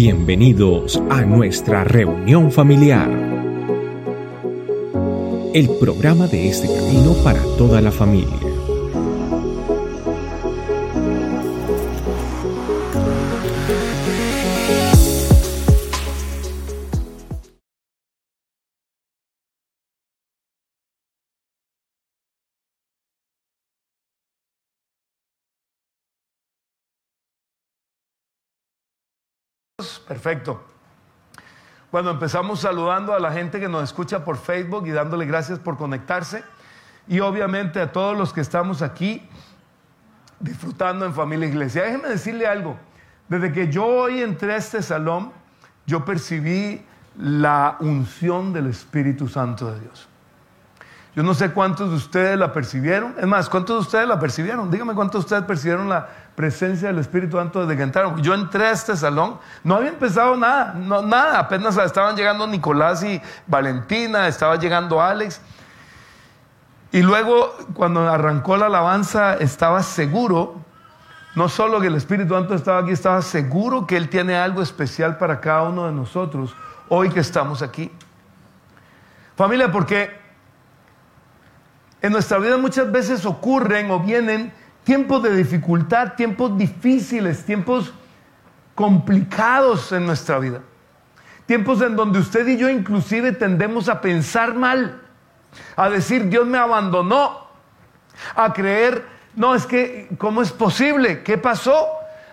[0.00, 3.10] Bienvenidos a nuestra reunión familiar.
[5.52, 8.57] El programa de este camino para toda la familia.
[30.08, 30.64] Perfecto.
[31.92, 35.76] Bueno, empezamos saludando a la gente que nos escucha por Facebook y dándole gracias por
[35.76, 36.42] conectarse.
[37.06, 39.28] Y obviamente a todos los que estamos aquí
[40.40, 41.82] disfrutando en familia iglesia.
[41.82, 42.76] Déjeme decirle algo.
[43.28, 45.32] Desde que yo hoy entré a este salón,
[45.86, 46.82] yo percibí
[47.18, 50.08] la unción del Espíritu Santo de Dios.
[51.16, 53.14] Yo no sé cuántos de ustedes la percibieron.
[53.18, 54.70] Es más, ¿cuántos de ustedes la percibieron?
[54.70, 58.22] Dígame cuántos de ustedes percibieron la presencia del Espíritu Santo desde que entraron.
[58.22, 63.02] Yo entré a este salón, no había empezado nada, no, nada, apenas estaban llegando Nicolás
[63.02, 65.40] y Valentina, estaba llegando Alex.
[66.92, 70.54] Y luego, cuando arrancó la alabanza, estaba seguro,
[71.34, 75.18] no solo que el Espíritu Santo estaba aquí, estaba seguro que Él tiene algo especial
[75.18, 76.54] para cada uno de nosotros
[76.88, 77.90] hoy que estamos aquí.
[79.36, 80.27] Familia, porque
[82.00, 84.52] en nuestra vida muchas veces ocurren o vienen
[84.84, 87.92] tiempos de dificultad, tiempos difíciles, tiempos
[88.74, 90.60] complicados en nuestra vida.
[91.46, 95.02] Tiempos en donde usted y yo inclusive tendemos a pensar mal,
[95.76, 97.48] a decir Dios me abandonó,
[98.34, 99.04] a creer,
[99.34, 101.22] no, es que, ¿cómo es posible?
[101.22, 101.88] ¿Qué pasó?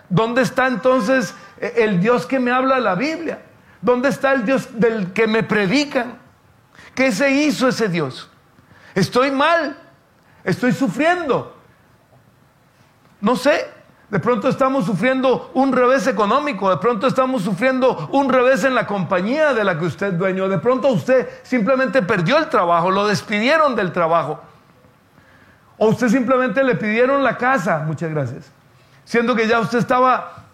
[0.08, 3.40] ¿Dónde está entonces el Dios que me habla la Biblia?
[3.80, 6.18] ¿Dónde está el Dios del que me predican?
[6.94, 8.30] ¿Qué se hizo ese Dios?
[8.96, 9.76] Estoy mal,
[10.42, 11.54] estoy sufriendo.
[13.20, 13.68] No sé,
[14.08, 18.86] de pronto estamos sufriendo un revés económico, de pronto estamos sufriendo un revés en la
[18.86, 23.06] compañía de la que usted es dueño, de pronto usted simplemente perdió el trabajo, lo
[23.06, 24.40] despidieron del trabajo.
[25.76, 28.50] O usted simplemente le pidieron la casa, muchas gracias,
[29.04, 30.44] siendo que ya usted estaba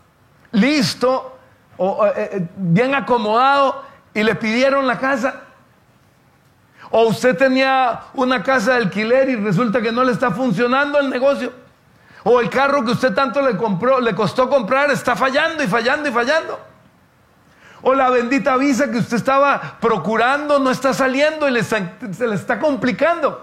[0.50, 1.38] listo
[1.76, 5.41] o eh, eh, bien acomodado y le pidieron la casa.
[6.92, 11.08] O usted tenía una casa de alquiler y resulta que no le está funcionando el
[11.08, 11.50] negocio.
[12.22, 16.10] O el carro que usted tanto le compró, le costó comprar, está fallando y fallando
[16.10, 16.60] y fallando.
[17.80, 22.60] O la bendita visa que usted estaba procurando no está saliendo y se le está
[22.60, 23.42] complicando.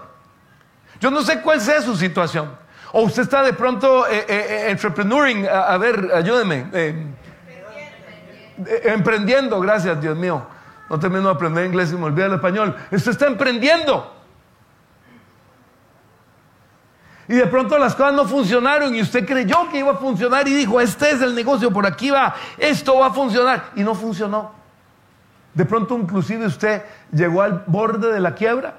[1.00, 2.56] Yo no sé cuál sea su situación.
[2.92, 6.66] O usted está de pronto eh, eh, eh entrepreneuring, a, ver, ayúdeme.
[6.72, 7.06] Eh,
[8.84, 10.46] emprendiendo, gracias Dios mío.
[10.90, 12.74] No termino de aprender inglés y me olvida el español.
[12.90, 14.12] Usted está emprendiendo.
[17.28, 20.52] Y de pronto las cosas no funcionaron y usted creyó que iba a funcionar y
[20.52, 23.70] dijo, este es el negocio, por aquí va, esto va a funcionar.
[23.76, 24.50] Y no funcionó.
[25.54, 28.74] De pronto inclusive usted llegó al borde de la quiebra.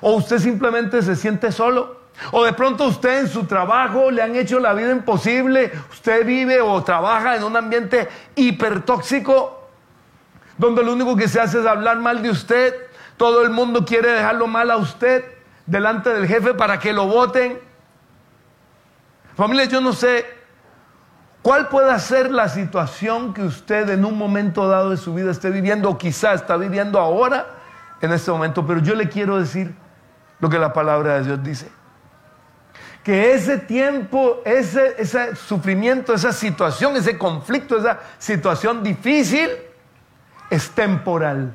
[0.00, 2.00] O usted simplemente se siente solo.
[2.32, 5.70] O de pronto usted en su trabajo le han hecho la vida imposible.
[5.92, 9.59] Usted vive o trabaja en un ambiente hipertóxico
[10.60, 12.74] donde lo único que se hace es hablar mal de usted.
[13.16, 15.24] Todo el mundo quiere dejarlo mal a usted
[15.64, 17.58] delante del jefe para que lo voten.
[19.34, 20.26] Familia, yo no sé
[21.40, 25.48] cuál puede ser la situación que usted en un momento dado de su vida esté
[25.48, 27.46] viviendo o quizá está viviendo ahora
[28.02, 29.74] en este momento, pero yo le quiero decir
[30.40, 31.72] lo que la palabra de Dios dice.
[33.02, 39.48] Que ese tiempo, ese sufrimiento, esa situación, ese conflicto, esa situación difícil
[40.50, 41.54] es temporal.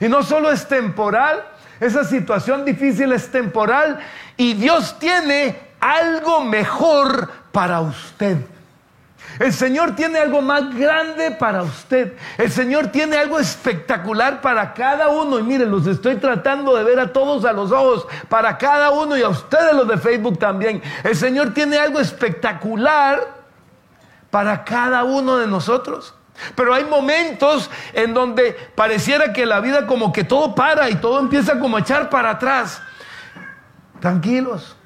[0.00, 1.44] Y no solo es temporal,
[1.80, 4.00] esa situación difícil es temporal
[4.36, 8.38] y Dios tiene algo mejor para usted.
[9.38, 12.16] El Señor tiene algo más grande para usted.
[12.38, 15.38] El Señor tiene algo espectacular para cada uno.
[15.38, 19.16] Y miren, los estoy tratando de ver a todos a los ojos, para cada uno
[19.16, 20.80] y a ustedes los de Facebook también.
[21.02, 23.26] El Señor tiene algo espectacular
[24.30, 26.14] para cada uno de nosotros.
[26.54, 31.20] Pero hay momentos en donde pareciera que la vida como que todo para y todo
[31.20, 32.82] empieza como a echar para atrás.
[34.00, 34.76] Tranquilos.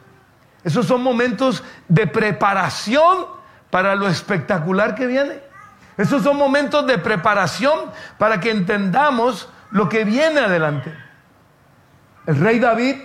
[0.64, 3.26] Esos son momentos de preparación
[3.70, 5.40] para lo espectacular que viene.
[5.96, 10.94] Esos son momentos de preparación para que entendamos lo que viene adelante.
[12.26, 12.96] El rey David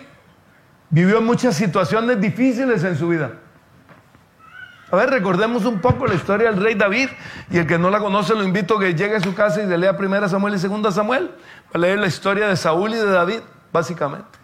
[0.89, 3.31] vivió muchas situaciones difíciles en su vida.
[4.93, 7.09] A ver, recordemos un poco la historia del rey David.
[7.49, 9.65] Y el que no la conoce, lo invito a que llegue a su casa y
[9.65, 11.31] le lea primera Samuel y segunda Samuel.
[11.73, 13.39] a leer la historia de Saúl y de David,
[13.71, 14.37] básicamente.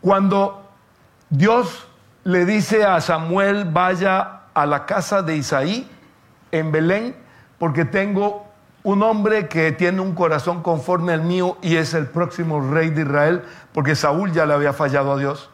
[0.00, 0.70] Cuando
[1.28, 1.88] Dios
[2.22, 5.90] le dice a Samuel, vaya a la casa de Isaí
[6.52, 7.16] en Belén,
[7.58, 8.46] porque tengo
[8.84, 13.02] un hombre que tiene un corazón conforme al mío y es el próximo rey de
[13.02, 13.42] Israel,
[13.72, 15.50] porque Saúl ya le había fallado a Dios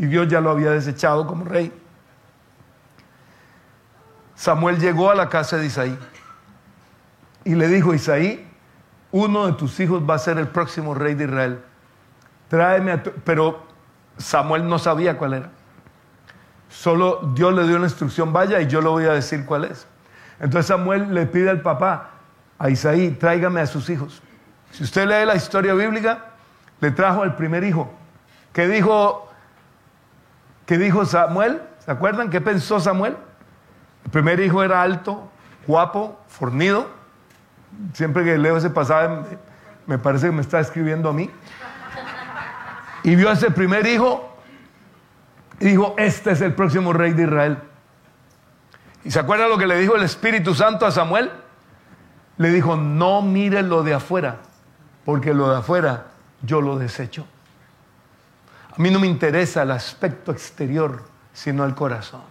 [0.00, 1.70] y Dios ya lo había desechado como rey.
[4.34, 5.98] Samuel llegó a la casa de Isaí
[7.44, 8.48] y le dijo, Isaí,
[9.12, 11.62] uno de tus hijos va a ser el próximo rey de Israel.
[12.48, 13.10] Tráeme a tu...
[13.24, 13.62] Pero
[14.16, 15.50] Samuel no sabía cuál era.
[16.70, 19.86] Solo Dios le dio una instrucción, vaya y yo le voy a decir cuál es.
[20.40, 22.12] Entonces Samuel le pide al papá,
[22.58, 24.22] a Isaí, tráigame a sus hijos.
[24.70, 26.24] Si usted lee la historia bíblica,
[26.80, 27.92] le trajo al primer hijo.
[28.54, 29.29] ¿Qué dijo,
[30.70, 31.60] qué dijo Samuel?
[31.84, 33.16] ¿Se acuerdan qué pensó Samuel?
[34.04, 35.28] El primer hijo era alto,
[35.66, 36.86] guapo, fornido.
[37.92, 39.36] Siempre que leo ese pasaje,
[39.88, 41.28] me parece que me está escribiendo a mí.
[43.02, 44.32] Y vio a ese primer hijo
[45.58, 47.58] y dijo, este es el próximo rey de Israel.
[49.02, 51.32] ¿Y se acuerda lo que le dijo el Espíritu Santo a Samuel?
[52.36, 54.36] Le dijo, no mire lo de afuera,
[55.04, 56.04] porque lo de afuera
[56.42, 57.26] yo lo desecho.
[58.72, 61.02] A mí no me interesa el aspecto exterior,
[61.32, 62.22] sino el corazón.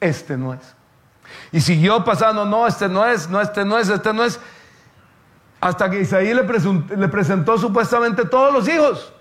[0.00, 0.74] Este no es.
[1.50, 4.40] Y siguió pasando, no, este no es, no, este no es, este no es.
[5.60, 6.42] Hasta que Isaí le,
[7.08, 9.12] presentó supuestamente todos los hijos.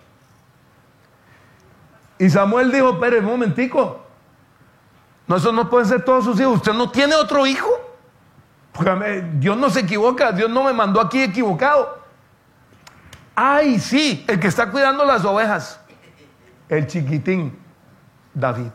[2.18, 4.04] Y Samuel dijo, espere un momentico.
[5.28, 6.58] No, esos no pueden ser todos sus hijos.
[6.58, 7.70] ¿Usted no tiene otro hijo?
[8.74, 10.32] Porque Dios no se equivoca.
[10.32, 12.00] Dios no me mandó aquí equivocado.
[13.36, 15.80] Ay, sí, el que está cuidando las ovejas.
[16.72, 17.60] El chiquitín,
[18.34, 18.70] David.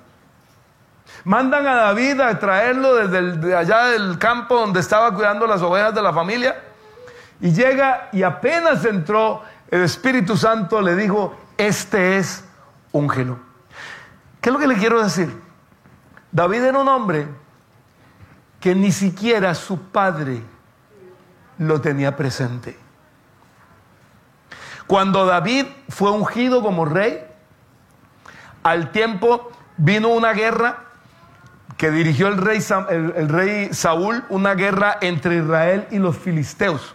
[1.25, 6.03] Mandan a David a traerlo desde allá del campo donde estaba cuidando las ovejas de
[6.03, 6.63] la familia.
[7.41, 12.45] Y llega y apenas entró, el Espíritu Santo le dijo, este es
[12.93, 13.39] úngelo.
[14.43, 15.35] ¿Qué es lo que le quiero decir?
[16.31, 17.27] David era un hombre
[18.61, 20.43] que ni siquiera su padre
[21.57, 22.77] lo tenía presente.
[24.87, 27.26] Cuando David fue ungido como rey,
[28.67, 30.79] al tiempo vino una guerra
[31.77, 32.59] que dirigió el rey,
[32.91, 36.95] el rey Saúl, una guerra entre Israel y los filisteos.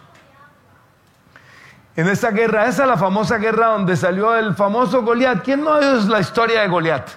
[1.96, 5.42] En esa guerra, esa es la famosa guerra donde salió el famoso Goliat.
[5.42, 7.08] ¿Quién no es la historia de Goliat?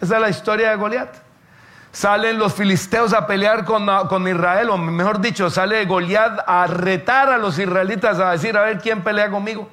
[0.00, 1.14] esa es la historia de Goliat.
[1.92, 7.28] Salen los filisteos a pelear con, con, Israel, o mejor dicho, sale Goliat a retar
[7.28, 9.68] a los israelitas a decir, a ver quién pelea conmigo.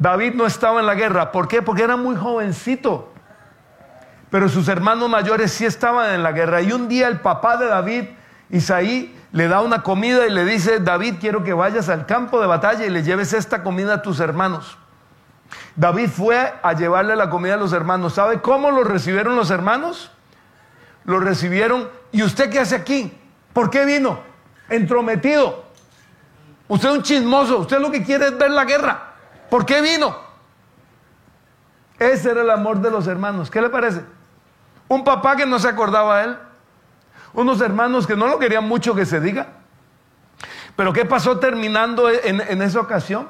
[0.00, 1.30] David no estaba en la guerra.
[1.30, 1.60] ¿Por qué?
[1.60, 3.12] Porque era muy jovencito.
[4.30, 6.62] Pero sus hermanos mayores sí estaban en la guerra.
[6.62, 8.04] Y un día el papá de David,
[8.48, 12.46] Isaí, le da una comida y le dice, David, quiero que vayas al campo de
[12.46, 14.78] batalla y le lleves esta comida a tus hermanos.
[15.76, 18.14] David fue a llevarle la comida a los hermanos.
[18.14, 20.10] ¿Sabe cómo lo recibieron los hermanos?
[21.04, 21.90] Lo recibieron.
[22.10, 23.12] ¿Y usted qué hace aquí?
[23.52, 24.18] ¿Por qué vino?
[24.70, 25.66] Entrometido.
[26.68, 27.58] Usted es un chismoso.
[27.58, 29.09] Usted lo que quiere es ver la guerra.
[29.50, 30.16] ¿Por qué vino?
[31.98, 33.50] Ese era el amor de los hermanos.
[33.50, 34.02] ¿Qué le parece?
[34.88, 36.36] Un papá que no se acordaba de él
[37.32, 39.48] unos hermanos que no lo querían mucho que se diga.
[40.76, 43.28] Pero ¿qué pasó terminando en, esa ocasión?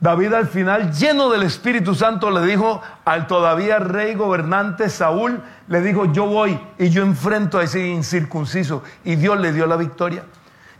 [0.00, 5.80] David al final, lleno del Espíritu Santo, le dijo al todavía rey gobernante Saúl, le
[5.80, 8.82] dijo, yo voy y yo enfrento a ese incircunciso.
[9.04, 10.24] Y Dios le dio la victoria.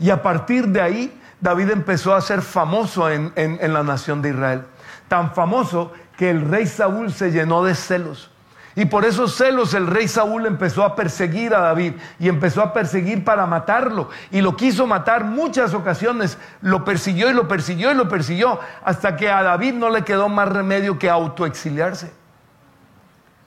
[0.00, 4.62] Y a partir de ahí, David empezó a ser famoso en la nación de Israel.
[5.08, 8.32] Tan famoso que el rey Saúl se llenó de celos
[8.74, 12.72] y por esos celos el rey Saúl empezó a perseguir a David y empezó a
[12.72, 14.08] perseguir para matarlo.
[14.30, 16.38] Y lo quiso matar muchas ocasiones.
[16.62, 20.30] Lo persiguió y lo persiguió y lo persiguió hasta que a David no le quedó
[20.30, 22.12] más remedio que autoexiliarse.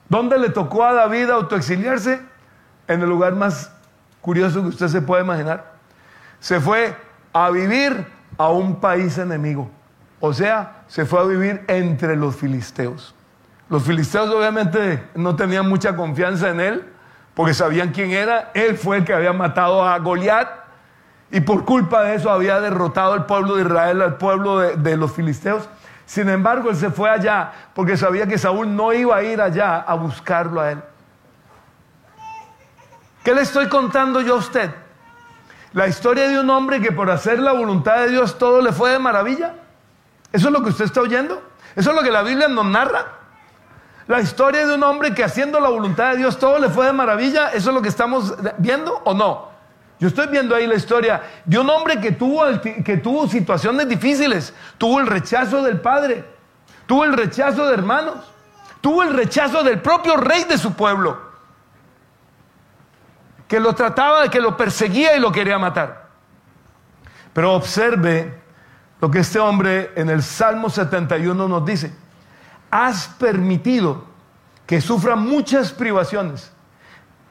[0.07, 2.21] ¿Dónde le tocó a David autoexiliarse?
[2.87, 3.71] En el lugar más
[4.21, 5.73] curioso que usted se puede imaginar.
[6.39, 6.95] Se fue
[7.35, 9.69] a vivir a un país enemigo.
[10.21, 13.13] O sea, se fue a vivir entre los filisteos.
[13.67, 16.85] Los filisteos obviamente no tenían mucha confianza en él,
[17.33, 18.51] porque sabían quién era.
[18.53, 20.47] Él fue el que había matado a Goliat
[21.29, 25.11] y por culpa de eso había derrotado al pueblo de Israel, al pueblo de, los
[25.11, 25.67] filisteos.
[26.05, 29.81] Sin embargo, él se fue allá porque sabía que Saúl no iba a ir allá
[29.81, 30.81] a buscarlo a él.
[33.25, 34.84] ¿Qué le estoy contando yo a usted?
[35.75, 38.91] La historia de un hombre que por hacer la voluntad de Dios todo le fue
[38.91, 39.55] de maravilla.
[40.31, 41.43] ¿Eso es lo que usted está oyendo?
[41.75, 43.05] ¿Eso es lo que la Biblia nos narra?
[44.07, 46.93] La historia de un hombre que haciendo la voluntad de Dios todo le fue de
[46.93, 49.49] maravilla, ¿eso es lo que estamos viendo o no?
[49.99, 54.53] Yo estoy viendo ahí la historia de un hombre que tuvo, que tuvo situaciones difíciles,
[54.77, 56.23] tuvo el rechazo del padre,
[56.85, 58.15] tuvo el rechazo de hermanos,
[58.79, 61.34] tuvo el rechazo del propio rey de su pueblo.
[63.47, 66.05] Que lo trataba, que lo perseguía y lo quería matar.
[67.33, 68.41] Pero observe
[69.01, 71.93] lo que este hombre en el Salmo 71 nos dice.
[72.71, 74.05] Has permitido
[74.65, 76.51] que sufra muchas privaciones,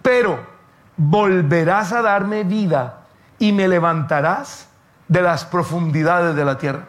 [0.02, 0.38] pero
[0.97, 3.02] volverás a darme vida
[3.38, 4.68] y me levantarás
[5.09, 6.87] de las profundidades de la tierra.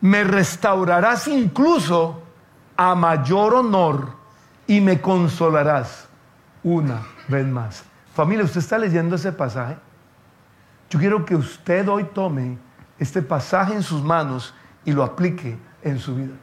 [0.00, 2.22] Me restaurarás incluso
[2.76, 4.08] a mayor honor
[4.66, 6.03] y me consolarás
[6.64, 7.84] una vez más.
[8.14, 9.76] Familia, usted está leyendo ese pasaje.
[10.90, 12.58] Yo quiero que usted hoy tome
[12.98, 14.54] este pasaje en sus manos
[14.84, 16.34] y lo aplique en su vida.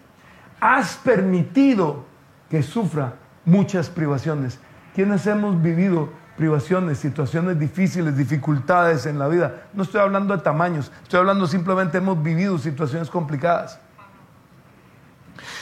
[0.59, 2.05] Has permitido
[2.49, 4.59] que sufra muchas privaciones.
[4.93, 9.63] ¿Quiénes hemos vivido privaciones, situaciones difíciles, dificultades en la vida?
[9.73, 13.79] No estoy hablando de tamaños, estoy hablando simplemente hemos vivido situaciones complicadas.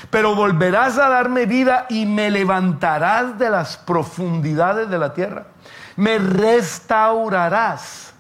[0.10, 5.48] Pero volverás a darme vida y me levantarás de las profundidades de la tierra.
[5.96, 8.14] Me restaurarás.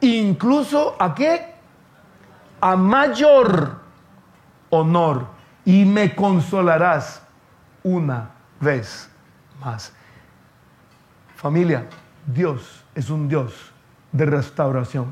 [0.00, 1.54] Incluso a qué?
[2.60, 3.80] A mayor
[4.70, 5.26] honor.
[5.64, 7.22] Y me consolarás
[7.84, 9.08] una vez
[9.60, 9.92] más.
[11.36, 11.86] Familia,
[12.26, 13.72] Dios es un Dios
[14.10, 15.06] de restauración.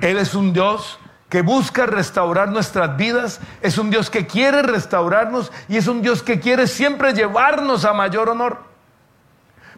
[0.00, 0.98] Él es un Dios
[1.32, 6.22] que busca restaurar nuestras vidas, es un Dios que quiere restaurarnos y es un Dios
[6.22, 8.58] que quiere siempre llevarnos a mayor honor.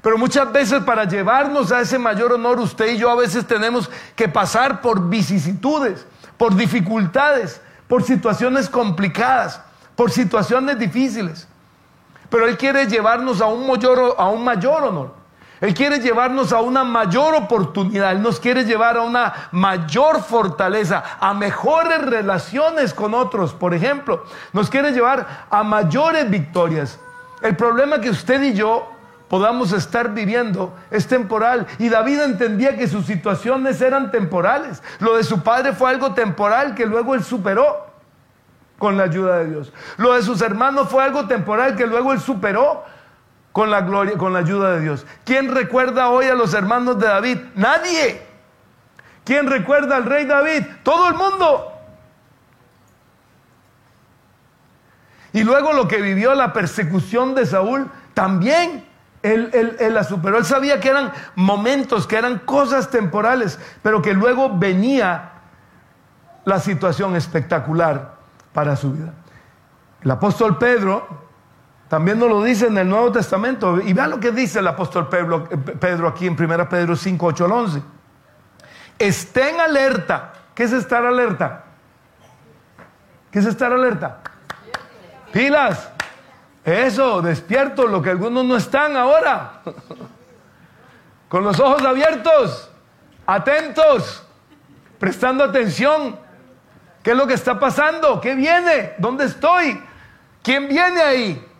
[0.02, 3.88] Pero muchas veces para llevarnos a ese mayor honor, usted y yo a veces tenemos
[4.16, 6.04] que pasar por vicisitudes,
[6.37, 9.61] por dificultades, por situaciones complicadas,
[9.94, 11.46] por situaciones difíciles.
[12.30, 13.64] Pero Él quiere llevarnos a un
[14.44, 15.14] mayor, honor.
[15.61, 21.02] Él quiere llevarnos a una mayor oportunidad, Él nos quiere llevar a una mayor fortaleza,
[21.20, 24.25] a mejores relaciones con otros, por ejemplo.
[24.52, 26.99] Nos quiere llevar a mayores victorias.
[27.42, 28.88] El problema que usted y yo
[29.28, 31.66] podamos estar viviendo es temporal.
[31.78, 34.82] Y David entendía que sus situaciones eran temporales.
[34.99, 37.87] Lo de su padre fue algo temporal que luego él superó
[38.78, 39.73] con la ayuda de Dios.
[39.96, 42.84] Lo de sus hermanos fue algo temporal que luego él superó
[43.54, 45.06] con la gloria, con la ayuda de Dios.
[45.25, 47.38] ¿Quién recuerda hoy a los hermanos de David?
[47.54, 48.20] Nadie.
[49.23, 50.64] ¿Quién recuerda al rey David?
[50.82, 51.73] Todo el mundo.
[55.32, 58.84] Y luego lo que vivió la persecución de Saúl, también
[59.23, 60.38] él, él, la superó.
[60.38, 65.30] Él sabía que eran momentos, que eran cosas temporales, pero que luego venía
[66.44, 68.16] la situación espectacular
[68.52, 69.14] para su vida.
[70.02, 71.24] El apóstol Pedro
[71.88, 73.80] también nos lo dice en el Nuevo Testamento.
[73.80, 77.44] Y vean lo que dice el apóstol Pedro, Pedro aquí en 1 Pedro 5, 8
[77.44, 77.82] al 11.
[78.98, 80.32] Estén alerta.
[80.54, 81.64] ¿Qué es estar alerta?
[83.30, 84.20] ¿Qué es estar alerta?
[85.32, 85.90] Pilas.
[86.64, 89.60] Eso, despierto, lo que algunos no están ahora.
[91.28, 92.70] Con los ojos abiertos,
[93.26, 94.24] atentos,
[94.98, 96.18] prestando atención.
[97.02, 98.20] ¿Qué es lo que está pasando?
[98.20, 98.94] ¿Qué viene?
[98.98, 99.82] ¿Dónde estoy?
[100.42, 101.53] ¿Quién viene ahí?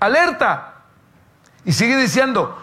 [0.00, 0.74] Alerta.
[1.64, 2.58] Y sigue diciendo,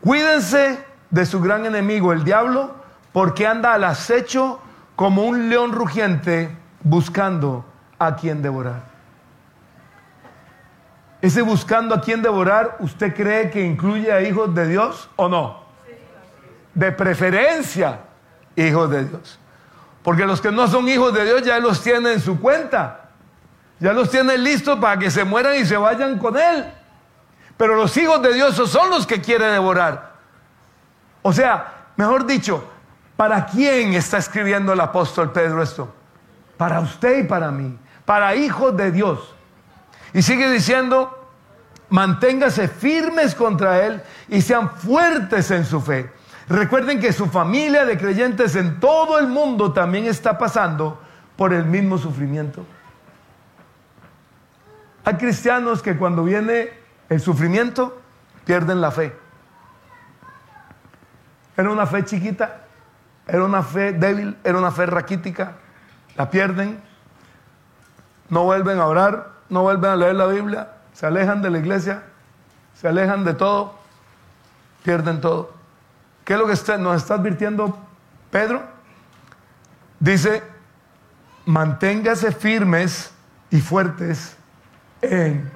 [0.00, 2.74] cuídense de su gran enemigo, el diablo,
[3.12, 4.60] porque anda al acecho
[4.96, 7.64] como un león rugiente buscando
[7.98, 8.82] a quien devorar.
[11.20, 15.64] Ese buscando a quien devorar, ¿usted cree que incluye a hijos de Dios o no?
[16.74, 18.00] De preferencia,
[18.54, 19.38] hijos de Dios.
[20.02, 23.07] Porque los que no son hijos de Dios ya los tienen en su cuenta.
[23.80, 26.64] Ya los tiene listos para que se mueran y se vayan con Él.
[27.56, 30.14] Pero los hijos de Dios son los que quiere devorar.
[31.22, 32.64] O sea, mejor dicho,
[33.16, 35.92] ¿para quién está escribiendo el apóstol Pedro esto?
[36.56, 37.76] Para usted y para mí.
[38.04, 39.34] Para hijos de Dios.
[40.12, 41.30] Y sigue diciendo,
[41.90, 46.10] manténgase firmes contra Él y sean fuertes en su fe.
[46.48, 51.00] Recuerden que su familia de creyentes en todo el mundo también está pasando
[51.36, 52.64] por el mismo sufrimiento.
[55.08, 56.70] Hay cristianos que cuando viene
[57.08, 57.98] el sufrimiento
[58.44, 59.16] pierden la fe.
[61.56, 62.66] Era una fe chiquita,
[63.26, 65.52] era una fe débil, era una fe raquítica.
[66.14, 66.78] La pierden,
[68.28, 72.02] no vuelven a orar, no vuelven a leer la Biblia, se alejan de la iglesia,
[72.74, 73.78] se alejan de todo,
[74.82, 75.54] pierden todo.
[76.26, 77.78] ¿Qué es lo que nos está advirtiendo
[78.30, 78.62] Pedro?
[80.00, 80.42] Dice,
[81.46, 83.10] manténgase firmes
[83.50, 84.37] y fuertes
[85.02, 85.50] en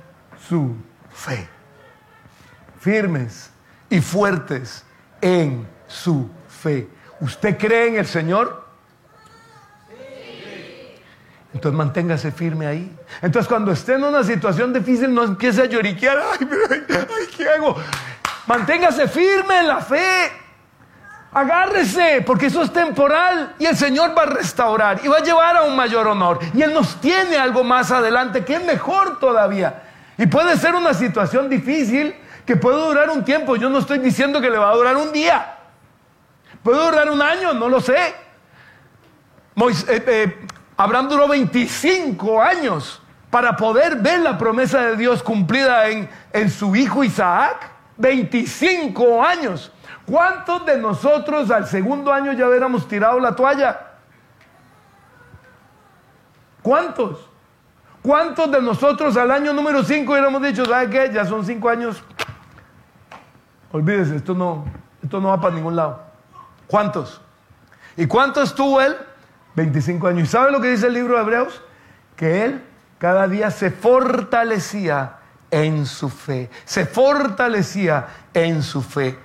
[0.49, 0.75] su
[1.13, 1.49] fe.
[2.81, 3.51] Firmes
[3.91, 4.85] y fuertes
[5.21, 6.89] en su fe.
[7.21, 8.63] ¿Usted cree en el Señor?
[11.55, 12.97] Entonces manténgase firme ahí.
[13.21, 16.19] Entonces cuando esté en una situación difícil no empiece a lloriquear.
[16.41, 17.77] Ay, ¿qué hago?
[18.47, 20.42] Manténgase firme en la fe.
[21.35, 25.57] Agárrese, porque eso es temporal y el Señor va a restaurar y va a llevar
[25.57, 26.39] a un mayor honor.
[26.53, 29.83] Y Él nos tiene algo más adelante que es mejor todavía.
[30.19, 33.57] Y puede ser una situación difícil que puede durar un tiempo.
[33.57, 35.57] Yo no estoy diciendo que le va a durar un día.
[36.62, 38.15] Puede durar un año, no lo sé.
[39.55, 40.47] Moisés, eh, eh,
[40.77, 46.77] Abraham duró 25 años para poder ver la promesa de Dios cumplida en, en su
[46.77, 47.71] hijo Isaac.
[47.97, 49.72] 25 años.
[50.06, 53.80] ¿Cuántos de nosotros al segundo año ya hubiéramos tirado la toalla?
[56.62, 57.28] ¿Cuántos?
[58.02, 61.11] ¿Cuántos de nosotros al año número 5 hubiéramos dicho, ¿sabe qué?
[61.12, 62.02] Ya son 5 años.
[63.71, 64.64] Olvídese, esto no,
[65.02, 66.02] esto no va para ningún lado.
[66.66, 67.21] ¿Cuántos?
[67.97, 68.97] ¿Y cuántos tuvo él?
[69.54, 70.28] 25 años.
[70.28, 71.62] ¿Y sabe lo que dice el libro de Hebreos?
[72.16, 72.62] Que él
[72.99, 75.18] cada día se fortalecía
[75.50, 76.50] en su fe.
[76.64, 79.18] Se fortalecía en su fe.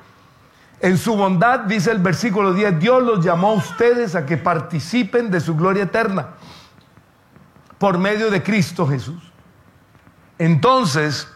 [0.80, 5.32] En su bondad, dice el versículo 10, Dios los llamó a ustedes a que participen
[5.32, 6.36] de su gloria eterna
[7.80, 9.32] por medio de Cristo Jesús.
[10.38, 11.28] Entonces,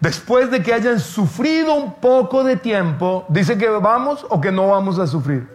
[0.00, 4.68] después de que hayan sufrido un poco de tiempo, dice que vamos o que no
[4.68, 5.48] vamos a sufrir.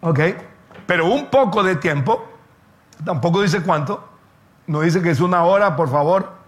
[0.00, 0.20] Ok,
[0.86, 2.24] pero un poco de tiempo,
[3.04, 4.08] tampoco dice cuánto,
[4.66, 6.39] no dice que es una hora, por favor.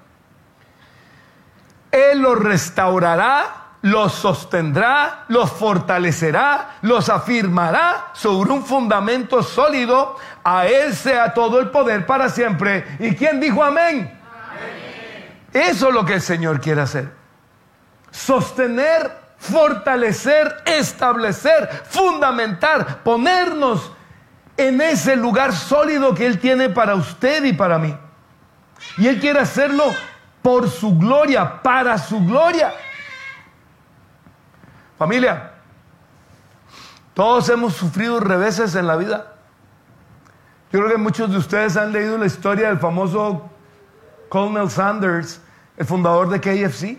[1.92, 10.16] Él los restaurará, los sostendrá, los fortalecerá, los afirmará sobre un fundamento sólido.
[10.42, 12.96] A Él sea todo el poder para siempre.
[12.98, 14.18] ¿Y quién dijo amén?
[14.50, 15.42] amén.
[15.52, 17.12] Eso es lo que el Señor quiere hacer.
[18.10, 23.92] Sostener, fortalecer, establecer, fundamentar, ponernos
[24.56, 27.94] en ese lugar sólido que Él tiene para usted y para mí.
[28.96, 29.92] Y Él quiere hacerlo
[30.42, 32.72] por su gloria, para su gloria.
[34.98, 35.52] Familia,
[37.14, 39.34] todos hemos sufrido reveses en la vida.
[40.72, 43.50] Yo creo que muchos de ustedes han leído la historia del famoso
[44.28, 45.40] Colonel Sanders,
[45.76, 46.98] el fundador de KFC.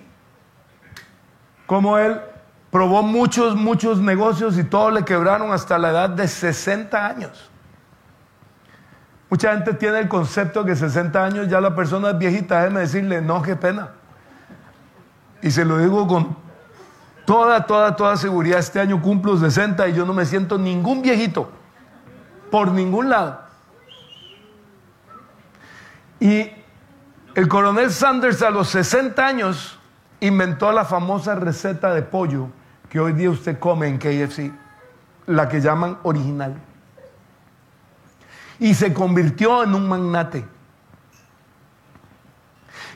[1.65, 2.21] Cómo él
[2.69, 7.49] probó muchos, muchos negocios y todos le quebraron hasta la edad de 60 años.
[9.33, 13.19] Mucha gente tiene el concepto que 60 años ya la persona es viejita, déjeme decirle,
[13.19, 13.89] no, qué pena.
[15.41, 16.37] Y se lo digo con
[17.25, 21.49] toda, toda, toda seguridad, este año cumplo 60 y yo no me siento ningún viejito,
[22.51, 23.41] por ningún lado.
[26.19, 26.51] Y
[27.33, 29.79] el coronel Sanders a los 60 años
[30.19, 32.49] inventó la famosa receta de pollo
[32.87, 34.51] que hoy día usted come en KFC,
[35.25, 36.55] la que llaman original
[38.59, 40.45] y se convirtió en un magnate.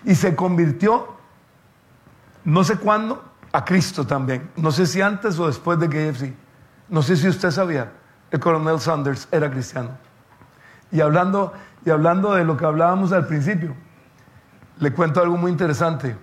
[0.04, 1.16] Y se convirtió,
[2.44, 4.50] no sé cuándo, a Cristo también.
[4.56, 6.34] No sé si antes o después de KFC.
[6.90, 7.92] No sé si usted sabía,
[8.32, 9.90] el coronel Sanders era cristiano.
[10.92, 11.54] Y hablando,
[11.86, 13.76] y hablando de lo que hablábamos al principio,
[14.80, 16.16] le cuento algo muy interesante.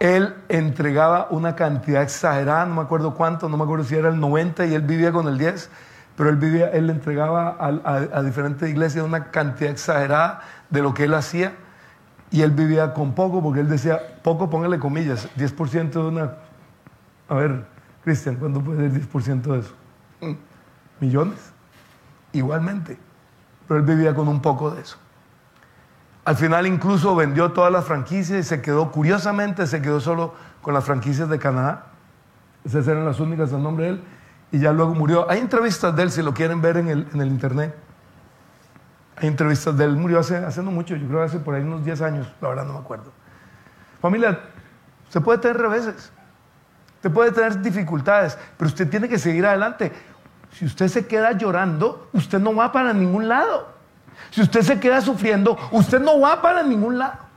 [0.00, 4.18] Él entregaba una cantidad exagerada, no me acuerdo cuánto, no me acuerdo si era el
[4.18, 5.70] 90 y él vivía con el 10
[6.18, 11.04] pero él vivía, él le entregaba a, diferentes iglesias una cantidad exagerada de lo que
[11.04, 11.52] él hacía
[12.32, 16.32] y él vivía con poco porque él decía, poco póngale comillas, 10% de una...
[17.28, 17.64] A ver,
[18.02, 19.74] Cristian, ¿cuánto puede ser 10% de eso?
[20.98, 21.52] Millones,
[22.32, 22.98] igualmente,
[23.68, 24.98] pero él vivía con un poco de eso.
[26.24, 30.74] Al final incluso vendió todas las franquicias y se quedó, curiosamente, se quedó solo con
[30.74, 31.92] las franquicias de Canadá.
[32.64, 34.02] Esas eran las únicas al nombre de él
[34.50, 35.30] y ya luego murió.
[35.30, 37.74] Hay entrevistas de él, si lo quieren ver en el, en el internet.
[39.16, 41.84] Hay entrevistas de él, murió hace, hace no mucho, yo creo hace por ahí unos
[41.84, 43.12] 10 años, la verdad no me acuerdo.
[44.00, 44.38] Familia,
[45.08, 46.12] se puede tener reveses,
[46.96, 49.92] usted puede tener dificultades, pero usted tiene que seguir adelante.
[50.52, 53.68] Si usted se queda llorando, usted no va para ningún lado.
[54.30, 57.27] Si usted se queda sufriendo, usted no va para ningún lado.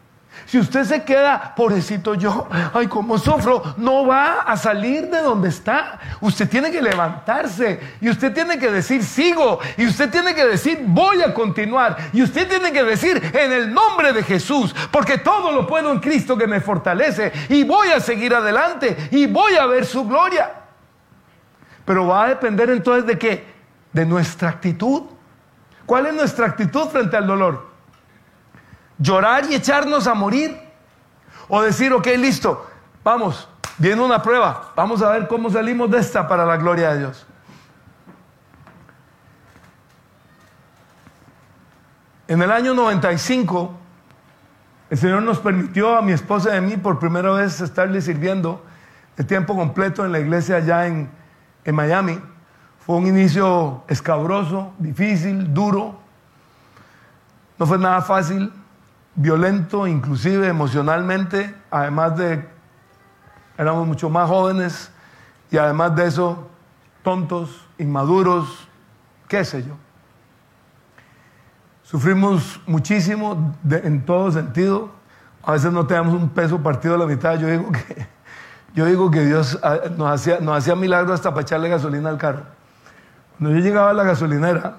[0.46, 5.50] Si usted se queda, pobrecito yo, ay, cómo sufro, no va a salir de donde
[5.50, 6.00] está.
[6.20, 9.60] Usted tiene que levantarse y usted tiene que decir, sigo.
[9.78, 11.98] Y usted tiene que decir, voy a continuar.
[12.12, 16.00] Y usted tiene que decir, en el nombre de Jesús, porque todo lo puedo en
[16.00, 17.32] Cristo que me fortalece.
[17.50, 20.52] Y voy a seguir adelante y voy a ver su gloria.
[21.86, 23.46] Pero va a depender entonces de qué?
[23.94, 25.04] De nuestra actitud.
[25.86, 27.71] ¿Cuál es nuestra actitud frente al dolor?
[29.02, 30.58] Llorar y echarnos a morir.
[31.50, 32.66] O decir, ok, listo,
[33.04, 37.00] vamos, viene una prueba, vamos a ver cómo salimos de esta para la gloria de
[37.00, 37.26] Dios.
[42.28, 43.78] En el año 95,
[44.90, 48.64] El Señor nos permitió a mi esposa y a mí por primera vez estarle sirviendo
[49.18, 51.10] de tiempo completo en la iglesia allá en,
[51.66, 52.20] en Miami.
[52.86, 56.00] Fue un inicio escabroso, difícil, duro.
[57.58, 58.52] No fue nada fácil,
[59.16, 62.48] violento, inclusive emocionalmente, además de
[63.58, 64.92] éramos mucho más jóvenes
[65.52, 66.50] y además de eso,
[67.04, 68.68] tontos, inmaduros,
[69.28, 69.76] qué sé yo.
[71.84, 74.92] Sufrimos muchísimo en todo sentido.
[75.44, 77.38] A veces no teníamos un peso partido a la mitad.
[77.38, 78.08] Yo digo que,
[78.74, 82.18] yo digo que Dios ah, nos hacía, nos hacía milagros hasta para echarle gasolina al
[82.18, 82.44] carro.
[83.38, 84.78] Cuando yo llegaba a la gasolinera,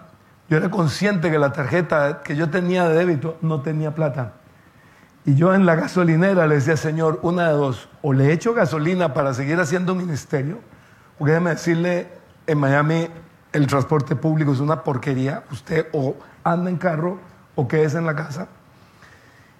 [0.52, 4.34] yo era consciente que la tarjeta que yo tenía de débito no tenía plata.
[5.24, 9.14] Y yo en la gasolinera le decía, Señor, una de dos, o le echo gasolina
[9.14, 10.58] para seguir haciendo ministerio,
[11.16, 12.08] porque déjeme decirle,
[12.46, 13.08] en Miami
[13.54, 17.18] el transporte público es una porquería, usted o anda en carro
[17.54, 18.46] o quédese en la casa.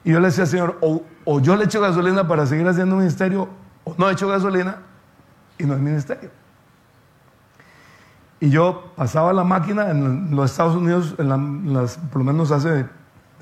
[0.05, 3.49] Y yo le decía, Señor, o, o yo le echo gasolina para seguir haciendo ministerio,
[3.85, 4.77] o no echo gasolina
[5.57, 6.42] y no es ministerio.
[8.43, 12.87] Y yo pasaba la máquina en los Estados Unidos, en las, por lo menos hace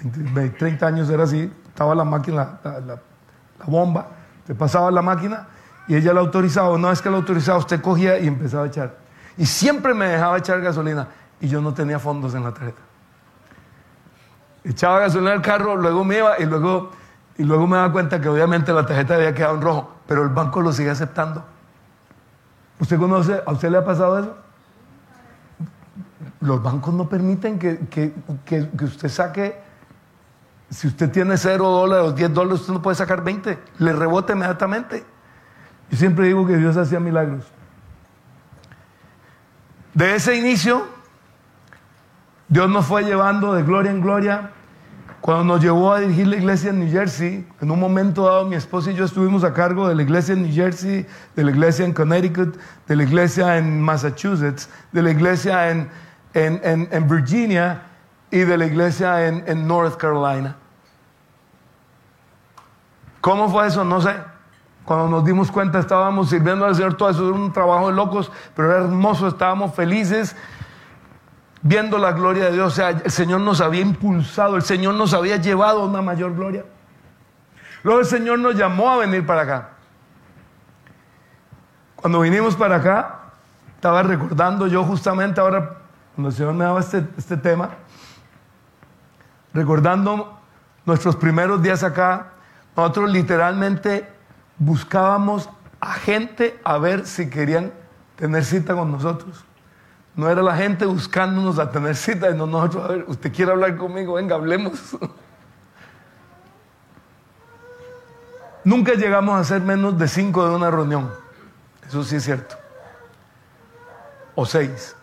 [0.05, 3.01] 20, 30 años era así, estaba la máquina, la, la,
[3.65, 4.09] bomba,
[4.47, 5.47] te pasaba la máquina
[5.89, 8.99] y ella la autorizaba, una vez que la autorizaba usted cogía y empezaba a echar.
[9.39, 11.09] Y siempre me dejaba echar gasolina
[11.41, 12.83] y yo no tenía fondos en la tarjeta.
[14.65, 16.91] Echaba gasolina al carro, luego me iba y luego,
[17.39, 20.29] y luego me daba cuenta que obviamente la tarjeta había quedado en rojo, pero el
[20.29, 21.43] banco lo sigue aceptando.
[22.79, 24.50] ¿Usted conoce, a usted le ha pasado eso?
[26.41, 28.13] Los bancos no permiten que, que,
[28.45, 29.71] que usted saque
[30.71, 33.59] si usted tiene 0 dólares o 10 dólares, usted no puede sacar 20.
[33.79, 35.05] Le rebota inmediatamente.
[35.91, 37.45] Yo siempre digo que Dios hacía milagros.
[39.93, 40.87] De ese inicio,
[42.49, 44.51] Dios nos fue llevando de gloria en gloria.
[45.21, 48.55] Cuando nos llevó a dirigir la iglesia en New Jersey, en un momento dado mi
[48.55, 51.85] esposa y yo estuvimos a cargo de la iglesia en New Jersey, de la iglesia
[51.85, 55.91] en Connecticut, de la iglesia en Massachusetts, de la iglesia en,
[56.35, 57.83] en Virginia
[58.31, 60.57] y de la iglesia en, North Carolina.
[63.21, 63.85] ¿Cómo fue eso?
[63.85, 64.15] No sé.
[64.85, 68.33] Cuando nos dimos cuenta estábamos sirviendo al Señor, todo eso era un trabajo de locos,
[68.55, 70.35] pero era hermoso, estábamos felices
[71.63, 72.73] viendo la gloria de Dios.
[72.73, 76.35] O sea, el Señor nos había impulsado, el Señor nos había llevado a una mayor
[76.35, 76.65] gloria.
[77.83, 79.69] Luego el Señor nos llamó a venir para acá.
[81.97, 83.21] Cuando vinimos para acá,
[83.75, 85.80] estaba recordando yo justamente ahora,
[86.21, 87.71] cuando el Señor me daba este, este tema,
[89.55, 90.39] recordando
[90.85, 92.33] nuestros primeros días acá,
[92.77, 94.07] nosotros literalmente
[94.59, 95.49] buscábamos
[95.81, 97.73] a gente a ver si querían
[98.17, 99.47] tener cita con nosotros.
[100.15, 103.79] No era la gente buscándonos a tener cita, no nosotros, a ver, usted quiere hablar
[103.79, 104.79] conmigo, venga, hablemos.
[108.63, 111.11] Nunca llegamos a ser menos de cinco de una reunión.
[111.89, 112.57] Eso sí es cierto.
[114.35, 114.95] O seis.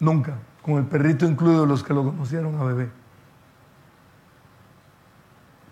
[0.00, 0.34] Nunca.
[0.68, 2.90] Con el perrito incluido los que lo conocieron a bebé.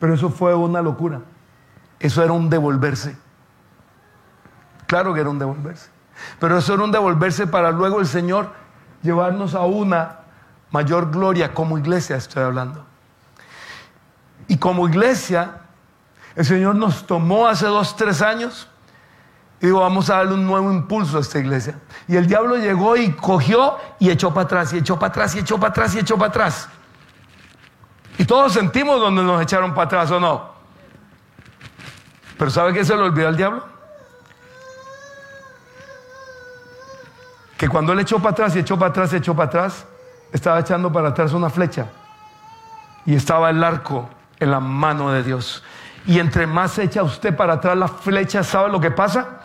[0.01, 1.21] Pero eso fue una locura.
[2.01, 3.15] Eso era un devolverse.
[4.87, 5.91] Claro que era un devolverse.
[6.41, 8.53] Pero eso era un devolverse para luego el Señor
[9.03, 10.21] llevarnos a una
[10.71, 12.87] mayor gloria como iglesia, estoy hablando.
[14.49, 15.61] Y como iglesia,
[16.37, 18.67] el Señor nos tomó hace dos, tres años
[19.61, 21.79] y dijo, vamos a darle un nuevo impulso a esta iglesia.
[22.07, 25.39] Y el diablo llegó y cogió y echó para atrás, y echó para atrás, y
[25.39, 26.69] echó para atrás, y echó para atrás.
[28.19, 30.51] Y todos sentimos donde nos echaron para atrás o no.
[32.39, 33.65] Pero ¿sabe qué se le olvidó al diablo?
[37.57, 39.87] Que cuando él echó para atrás y echó para atrás y echó para atrás,
[40.33, 41.87] estaba echando para atrás una flecha.
[43.07, 45.63] Y estaba el arco en la mano de Dios.
[46.07, 49.41] Y entre más echa usted para atrás la flecha, ¿sabe lo que pasa?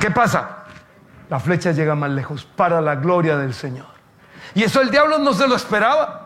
[0.00, 0.64] ¿Qué pasa?
[1.30, 3.86] La flecha llega más lejos para la gloria del Señor.
[4.54, 6.24] Y eso el diablo no se lo esperaba.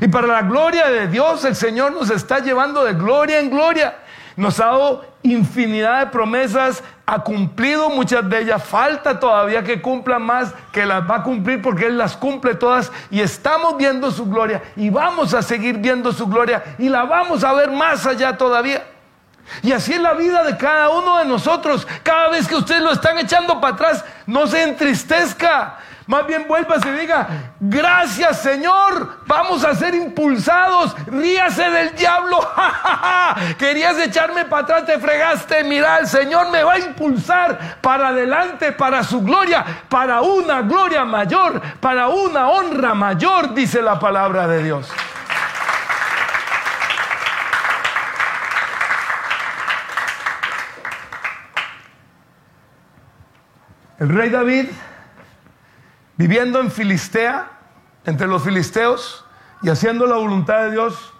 [0.00, 3.98] Y para la gloria de Dios, el Señor nos está llevando de gloria en gloria.
[4.36, 10.18] Nos ha dado infinidad de promesas, ha cumplido muchas de ellas, falta todavía que cumpla
[10.18, 14.26] más, que las va a cumplir porque Él las cumple todas y estamos viendo su
[14.26, 18.36] gloria y vamos a seguir viendo su gloria y la vamos a ver más allá
[18.36, 18.82] todavía.
[19.62, 21.86] Y así es la vida de cada uno de nosotros.
[22.02, 25.78] Cada vez que ustedes lo están echando para atrás, no se entristezca.
[26.10, 27.28] Más bien vuelva y diga,
[27.60, 30.96] gracias Señor, vamos a ser impulsados.
[31.06, 32.40] Ríase del diablo.
[33.58, 35.62] Querías echarme para atrás, te fregaste.
[35.62, 41.04] Mira, el Señor me va a impulsar para adelante, para su gloria, para una gloria
[41.04, 44.90] mayor, para una honra mayor, dice la palabra de Dios.
[54.00, 54.64] El rey David,
[56.16, 57.50] viviendo en Filistea,
[58.06, 59.26] entre los filisteos
[59.60, 61.12] y haciendo la voluntad de Dios,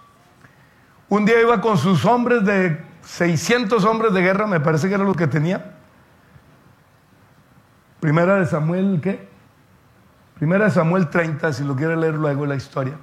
[1.07, 5.03] un día iba con sus hombres de 600 hombres de guerra, me parece que era
[5.03, 5.75] lo que tenía.
[7.99, 9.29] Primera de Samuel, ¿qué?
[10.39, 12.95] Primera de Samuel 30, si lo quiere leer luego la historia.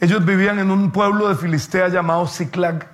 [0.00, 2.88] Ellos vivían en un pueblo de Filistea llamado Ziklag.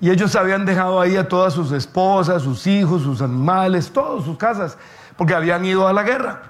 [0.00, 4.38] Y ellos habían dejado ahí a todas sus esposas, sus hijos, sus animales, todas sus
[4.38, 4.78] casas,
[5.16, 6.42] porque habían ido a la guerra.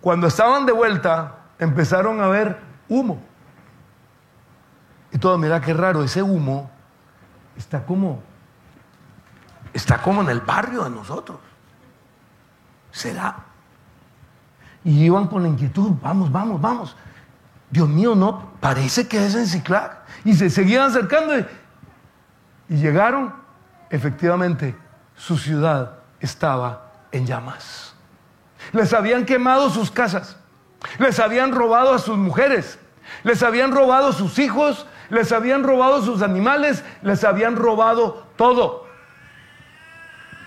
[0.00, 2.58] Cuando estaban de vuelta, empezaron a ver
[2.88, 3.22] humo.
[5.12, 6.70] Y todo, mira qué raro, ese humo
[7.56, 8.22] está como,
[9.72, 11.38] está como en el barrio de nosotros.
[12.90, 13.36] ¿Será?
[14.82, 16.96] Y iban con la inquietud, vamos, vamos, vamos.
[17.70, 19.98] Dios mío, no, parece que es en Ciclac.
[20.24, 21.46] Y se seguían acercando y,
[22.68, 23.34] y llegaron,
[23.90, 24.76] efectivamente,
[25.16, 27.94] su ciudad estaba en llamas.
[28.72, 30.36] Les habían quemado sus casas,
[30.98, 32.78] les habían robado a sus mujeres,
[33.22, 38.86] les habían robado sus hijos, les habían robado sus animales, les habían robado todo.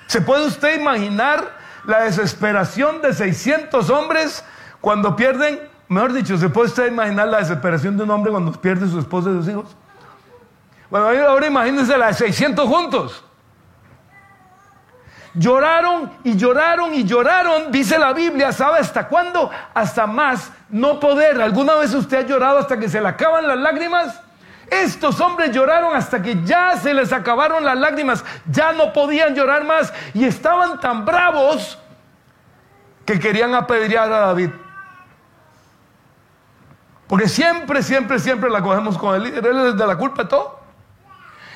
[0.07, 4.43] ¿Se puede usted imaginar la desesperación de 600 hombres
[4.81, 8.87] cuando pierden, mejor dicho, ¿se puede usted imaginar la desesperación de un hombre cuando pierde
[8.89, 9.75] su esposa y sus hijos?
[10.89, 13.23] Bueno, ahora imagínense la de 600 juntos.
[15.33, 19.51] Lloraron y lloraron y lloraron, dice la Biblia, ¿sabe hasta cuándo?
[19.73, 21.39] Hasta más no poder.
[21.41, 24.19] ¿Alguna vez usted ha llorado hasta que se le acaban las lágrimas?
[24.69, 29.63] Estos hombres lloraron hasta que ya se les acabaron las lágrimas, ya no podían llorar
[29.63, 31.77] más y estaban tan bravos
[33.05, 34.49] que querían apedrear a David.
[37.07, 40.29] Porque siempre, siempre, siempre la cogemos con el líder, él es de la culpa de
[40.29, 40.59] todo.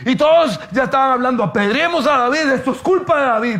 [0.05, 3.59] Y todos ya estaban hablando, apedremos a David, esto es culpa de David.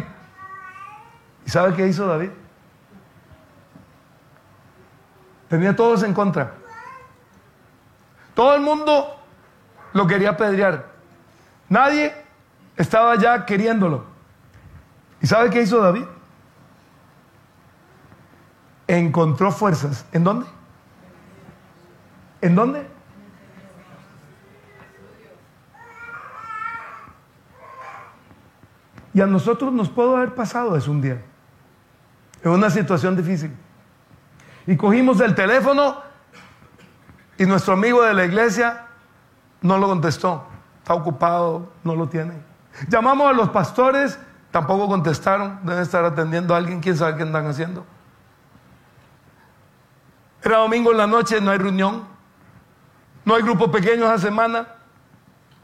[1.46, 2.30] ¿Y sabe qué hizo David?
[5.50, 6.54] Tenía todos en contra.
[8.34, 9.20] Todo el mundo
[9.94, 10.86] lo quería apedrear.
[11.70, 12.14] Nadie
[12.78, 14.06] estaba ya queriéndolo.
[15.22, 16.06] ¿Y sabe qué hizo David?
[18.88, 20.06] Encontró fuerzas.
[20.12, 20.46] ¿En dónde?
[22.42, 22.91] ¿En dónde?
[29.14, 31.22] Y a nosotros nos puede haber pasado eso un día,
[32.44, 33.56] en una situación difícil.
[34.68, 35.98] Y cogimos el teléfono
[37.38, 38.86] y nuestro amigo de la iglesia
[39.62, 40.48] no lo contestó.
[40.80, 42.34] Está ocupado, no lo tiene.
[42.88, 44.20] Llamamos a los pastores,
[44.52, 45.60] tampoco contestaron.
[45.64, 47.86] Deben estar atendiendo a alguien, quién sabe qué andan haciendo.
[50.44, 52.04] Era domingo en la noche, no hay reunión.
[53.24, 54.68] No hay grupo pequeño esa semana.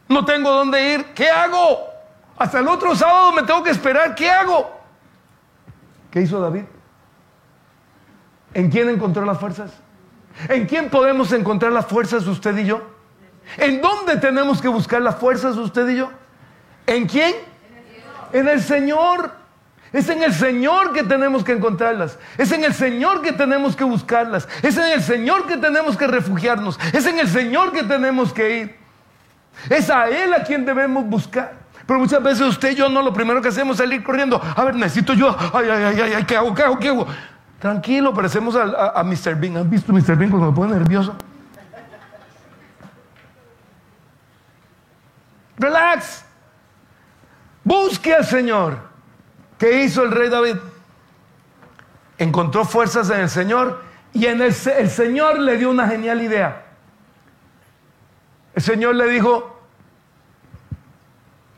[0.08, 1.14] No tengo dónde ir.
[1.14, 1.97] ¿Qué hago?
[2.38, 4.14] Hasta el otro sábado me tengo que esperar.
[4.16, 4.80] ¿Qué hago?
[6.12, 6.64] ¿Qué hizo David?
[8.54, 9.72] ¿En quién encontró las fuerzas?
[10.50, 12.82] ¿En quién podemos encontrar las fuerzas usted y yo?
[13.58, 16.12] ¿En dónde tenemos que buscar las fuerzas usted y yo?
[16.86, 17.36] ¿En quién?
[18.34, 19.32] En el Señor.
[19.94, 22.20] Es en el Señor que tenemos que encontrarlas.
[22.38, 24.48] Es en el Señor que tenemos que buscarlas.
[24.62, 26.80] Es en el Señor que tenemos que refugiarnos.
[26.94, 28.76] Es en el Señor que tenemos que ir.
[29.70, 31.67] Es a Él a quien debemos buscar.
[31.88, 34.42] Pero muchas veces usted y yo no, lo primero que hacemos es salir corriendo.
[34.42, 35.36] A ver, necesito yo.
[35.54, 36.54] Ay, ay, ay, ay, ¿qué hago?
[36.54, 36.78] ¿Qué hago?
[36.78, 37.08] ¿Qué hago?
[37.60, 39.36] Tranquilo, parecemos a, a Mr.
[39.36, 39.58] Bean.
[39.58, 40.18] ¿Han visto Mr.
[40.18, 41.16] Bean cuando me pone nervioso?
[45.58, 46.26] Relax.
[47.64, 48.78] Busque al Señor.
[49.58, 50.58] ¿Qué hizo el rey David?
[52.18, 53.82] Encontró fuerzas en el Señor
[54.14, 56.66] y en el, el Señor le dio una genial idea.
[58.54, 59.57] El Señor le dijo,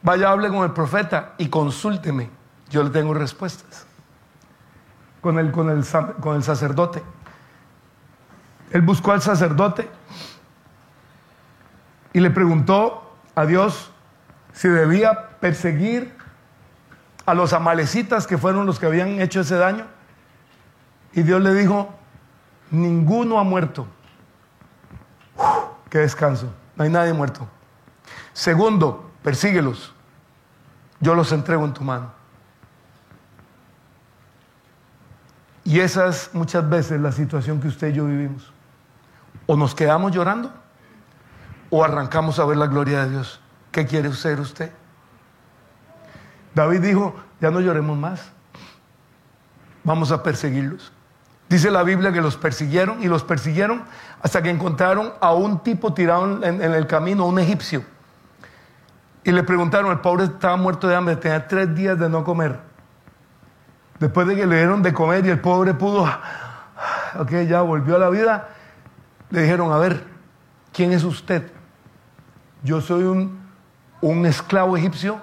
[0.02, 2.30] vaya hable con el profeta y consúlteme.
[2.70, 3.86] Yo le tengo respuestas.
[5.22, 5.86] Con el, con el,
[6.22, 7.04] con el sacerdote.
[8.72, 9.90] Él buscó al sacerdote
[12.14, 13.92] y le preguntó a Dios
[14.54, 16.14] si debía perseguir
[17.26, 19.86] a los amalecitas que fueron los que habían hecho ese daño.
[21.14, 21.90] Y Dios le dijo,
[22.72, 23.88] ninguno ha muerto.
[25.90, 27.48] qué descanso, no hay nadie muerto.
[28.34, 29.94] Segundo, persíguelos.
[31.00, 32.12] Yo los entrego en tu mano.
[35.64, 38.52] Y esa es muchas veces la situación que usted y yo vivimos.
[39.46, 40.52] O nos quedamos llorando
[41.70, 43.40] o arrancamos a ver la gloria de Dios.
[43.72, 44.72] ¿Qué quiere ser usted?
[46.56, 48.32] David dijo, ya no lloremos más,
[49.84, 50.92] vamos a perseguirlos.
[51.48, 53.84] Dice la Biblia que los persiguieron y los persiguieron
[54.22, 57.84] hasta que encontraron a un tipo tirado en, el camino, un egipcio.
[59.30, 62.58] Y le preguntaron, el pobre estaba muerto de hambre, tenía tres días de no comer.
[64.00, 66.06] Después de que le dieron de comer y el pobre pudo,
[67.20, 68.50] ok, ya volvió a la vida,
[69.30, 70.04] le dijeron, a ver,
[70.74, 71.52] ¿quién es usted?
[72.64, 73.40] Yo soy un,
[74.02, 75.20] un esclavo egipcio,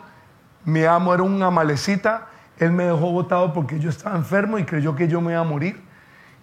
[0.65, 4.95] mi amo era un amalecita, él me dejó botado porque yo estaba enfermo y creyó
[4.95, 5.83] que yo me iba a morir.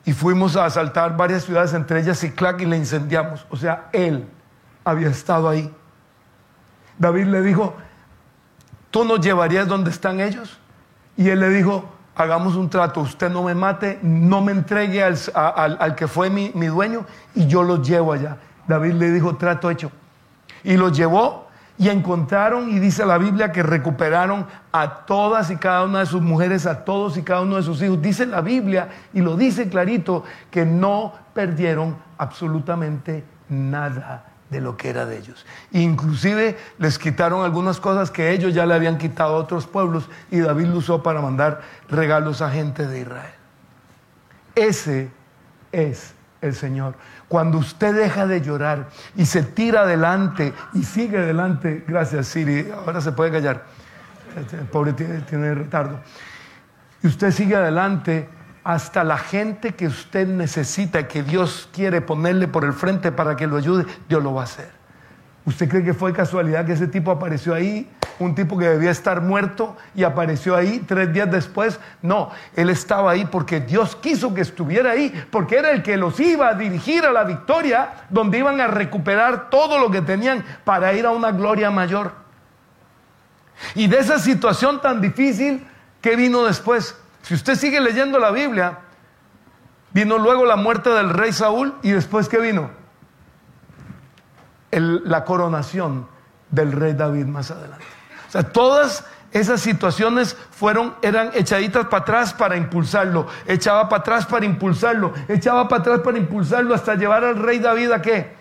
[0.04, 3.48] Y fuimos a asaltar varias ciudades, entre ellas Ciclac, y le incendiamos.
[3.50, 4.28] O sea, él
[4.84, 5.74] había estado ahí.
[6.98, 7.76] David le dijo,
[8.92, 10.60] ¿tú nos llevarías donde están ellos?
[11.18, 15.96] Y él le dijo, hagamos un trato, usted no me mate, no me entregue al,
[15.96, 18.38] que fue mi, mi, dueño y yo los llevo allá.
[18.68, 19.92] David le dijo, trato hecho.
[20.64, 25.84] Y los llevó y encontraron, y dice la Biblia, que recuperaron a todas y cada
[25.84, 28.02] una de sus mujeres, a todos y cada uno de sus hijos.
[28.02, 34.90] Dice la Biblia, y lo dice clarito, que no perdieron absolutamente nada de lo que
[34.90, 35.46] era de ellos.
[35.72, 40.40] Inclusive les quitaron algunas cosas que ellos ya le habían quitado a otros pueblos y
[40.40, 43.34] David lo usó para mandar regalos a gente de Israel.
[44.56, 45.10] Ese
[45.72, 46.96] es el Señor.
[47.28, 53.02] Cuando usted deja de llorar y se tira adelante y sigue adelante, gracias Siri, ahora
[53.02, 53.66] se puede callar,
[54.36, 56.00] el pobre tiene, tiene retardo,
[57.02, 58.30] y usted sigue adelante
[58.64, 63.48] hasta la gente que usted necesita, que Dios quiere ponerle por el frente para que
[63.48, 64.70] lo ayude, Dios lo va a hacer.
[65.46, 67.90] ¿Usted cree que fue casualidad que ese tipo apareció ahí?
[68.20, 71.80] Un tipo que debía estar muerto y apareció ahí tres días después.
[72.02, 76.18] No, él estaba ahí porque Dios quiso que estuviera ahí, porque era el que los
[76.22, 80.94] iba a dirigir a la victoria, donde iban a recuperar todo lo que tenían para
[80.94, 82.14] ir a una gloria mayor.
[83.76, 85.66] Y de esa situación tan difícil,
[86.02, 86.96] ¿qué vino después?
[87.24, 88.80] Si usted sigue leyendo la Biblia,
[89.94, 92.70] vino luego la muerte del rey Saúl y después ¿qué vino?
[94.72, 96.08] la coronación
[96.50, 97.86] del rey David más adelante.
[98.28, 104.26] O sea, todas esas situaciones fueron, eran echaditas para atrás para impulsarlo, echaba para atrás
[104.26, 108.36] para impulsarlo, echaba para atrás para impulsarlo hasta llevar al rey David a qué?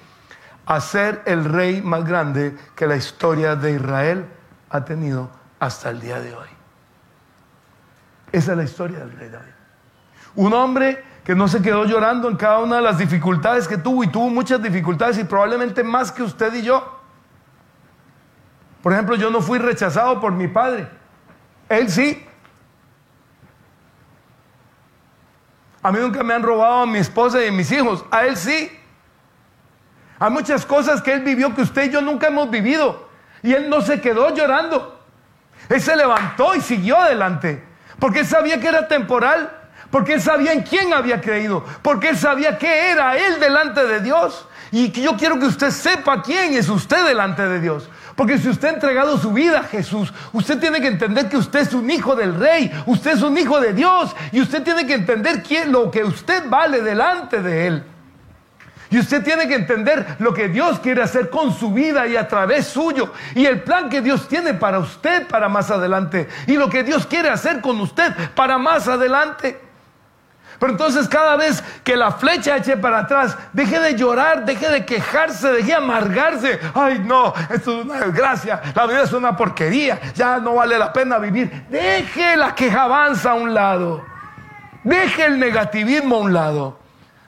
[0.64, 4.26] A ser el rey más grande que la historia de Israel
[4.70, 6.61] ha tenido hasta el día de hoy.
[8.32, 9.52] Esa es la historia del rey David.
[10.34, 14.02] Un hombre que no se quedó llorando en cada una de las dificultades que tuvo
[14.02, 17.00] y tuvo muchas dificultades y probablemente más que usted y yo.
[18.82, 20.88] Por ejemplo, yo no fui rechazado por mi padre.
[21.68, 22.26] Él sí.
[25.82, 28.04] A mí nunca me han robado a mi esposa y a mis hijos.
[28.10, 28.70] A él sí.
[30.18, 33.08] Hay muchas cosas que él vivió que usted y yo nunca hemos vivido.
[33.42, 35.00] Y él no se quedó llorando.
[35.68, 37.71] Él se levantó y siguió adelante.
[37.98, 39.50] Porque él sabía que era temporal.
[39.90, 41.64] Porque él sabía en quién había creído.
[41.82, 44.46] Porque él sabía que era él delante de Dios.
[44.70, 47.88] Y yo quiero que usted sepa quién es usted delante de Dios.
[48.16, 51.60] Porque si usted ha entregado su vida a Jesús, usted tiene que entender que usted
[51.60, 54.94] es un hijo del rey, usted es un hijo de Dios y usted tiene que
[54.94, 57.84] entender quién, lo que usted vale delante de Él.
[58.92, 62.28] Y usted tiene que entender lo que Dios quiere hacer con su vida y a
[62.28, 63.10] través suyo.
[63.34, 66.28] Y el plan que Dios tiene para usted para más adelante.
[66.46, 69.58] Y lo que Dios quiere hacer con usted para más adelante.
[70.58, 74.84] Pero entonces cada vez que la flecha eche para atrás, deje de llorar, deje de
[74.84, 76.60] quejarse, deje de amargarse.
[76.74, 80.92] Ay, no, esto es una desgracia, la vida es una porquería, ya no vale la
[80.92, 81.64] pena vivir.
[81.70, 84.04] Deje la queja avanza a un lado.
[84.84, 86.78] Deje el negativismo a un lado.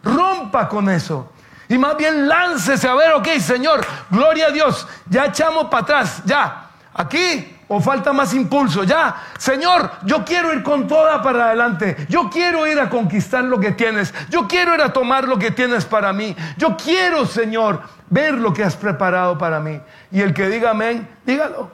[0.02, 1.32] Rompa con eso.
[1.74, 6.22] Y más bien láncese a ver, ok, Señor, gloria a Dios, ya echamos para atrás,
[6.24, 12.06] ya, aquí o falta más impulso, ya, Señor, yo quiero ir con toda para adelante,
[12.08, 15.50] yo quiero ir a conquistar lo que tienes, yo quiero ir a tomar lo que
[15.50, 19.80] tienes para mí, yo quiero, Señor, ver lo que has preparado para mí.
[20.12, 21.72] Y el que diga amén, dígalo.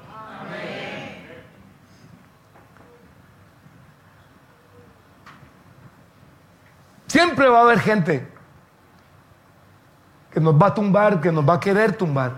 [7.06, 8.39] Siempre va a haber gente
[10.30, 12.32] que nos va a tumbar, que nos va a querer tumbar.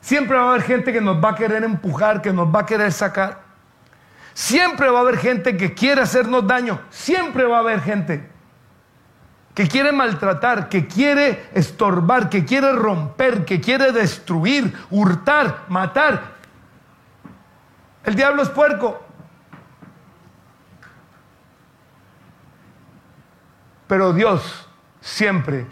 [0.00, 2.66] Siempre va a haber gente que nos va a querer empujar, que nos va a
[2.66, 3.42] querer sacar.
[4.34, 6.80] Siempre va a haber gente que quiere hacernos daño.
[6.90, 8.28] Siempre va a haber gente
[9.54, 16.32] que quiere maltratar, que quiere estorbar, que quiere romper, que quiere destruir, hurtar, matar.
[18.04, 19.00] El diablo es puerco.
[23.86, 24.66] Pero Dios
[25.00, 25.66] siempre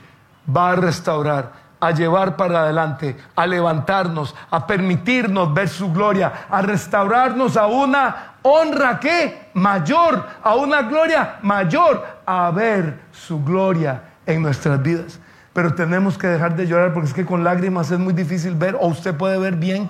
[0.57, 6.63] va a restaurar, a llevar para adelante, a levantarnos, a permitirnos ver su gloria, a
[6.63, 14.43] restaurarnos a una honra que mayor, a una gloria mayor, a ver su gloria en
[14.43, 15.21] nuestras vidas.
[15.53, 18.77] Pero tenemos que dejar de llorar porque es que con lágrimas es muy difícil ver,
[18.79, 19.89] o usted puede ver bien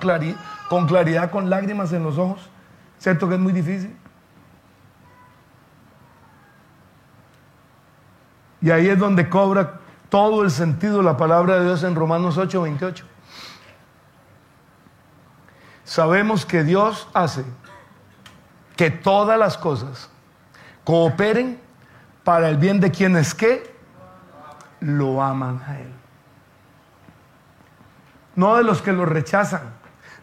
[0.69, 2.49] con claridad con lágrimas en los ojos.
[2.97, 3.95] ¿Cierto que es muy difícil?
[8.61, 9.80] Y ahí es donde cobra
[10.11, 13.05] todo el sentido la palabra de Dios en Romanos 8, 28.
[15.85, 17.45] Sabemos que Dios hace
[18.75, 20.09] que todas las cosas
[20.83, 21.61] cooperen
[22.25, 23.73] para el bien de quienes que
[24.81, 25.93] lo aman a Él.
[28.35, 29.73] No de los que lo rechazan.